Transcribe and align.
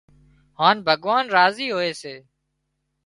هانَ 0.59 0.75
ڀڳوان 0.87 1.23
راضي 1.35 1.67
هوئي 1.75 1.91
سي 2.01 2.15